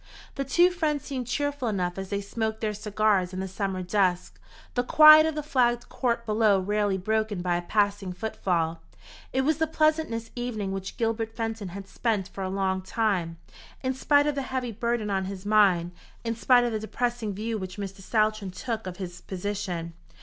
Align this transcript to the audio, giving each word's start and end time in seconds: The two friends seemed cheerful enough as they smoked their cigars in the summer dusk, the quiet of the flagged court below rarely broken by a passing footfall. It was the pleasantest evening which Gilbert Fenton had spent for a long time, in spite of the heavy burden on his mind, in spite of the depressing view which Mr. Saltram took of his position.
The 0.33 0.43
two 0.43 0.71
friends 0.71 1.03
seemed 1.05 1.27
cheerful 1.27 1.67
enough 1.67 1.95
as 1.95 2.09
they 2.09 2.21
smoked 2.21 2.59
their 2.59 2.73
cigars 2.73 3.33
in 3.33 3.39
the 3.39 3.47
summer 3.47 3.83
dusk, 3.83 4.39
the 4.73 4.81
quiet 4.83 5.27
of 5.27 5.35
the 5.35 5.43
flagged 5.43 5.89
court 5.89 6.25
below 6.25 6.59
rarely 6.59 6.97
broken 6.97 7.43
by 7.43 7.55
a 7.55 7.61
passing 7.61 8.11
footfall. 8.11 8.81
It 9.31 9.41
was 9.41 9.59
the 9.59 9.67
pleasantest 9.67 10.31
evening 10.35 10.71
which 10.71 10.97
Gilbert 10.97 11.35
Fenton 11.35 11.67
had 11.67 11.87
spent 11.87 12.29
for 12.29 12.43
a 12.43 12.49
long 12.49 12.81
time, 12.81 13.37
in 13.83 13.93
spite 13.93 14.25
of 14.25 14.33
the 14.33 14.41
heavy 14.41 14.71
burden 14.71 15.11
on 15.11 15.25
his 15.25 15.45
mind, 15.45 15.91
in 16.23 16.35
spite 16.35 16.63
of 16.63 16.71
the 16.71 16.79
depressing 16.79 17.35
view 17.35 17.59
which 17.59 17.77
Mr. 17.77 18.01
Saltram 18.01 18.49
took 18.49 18.87
of 18.87 18.97
his 18.97 19.21
position. 19.21 19.93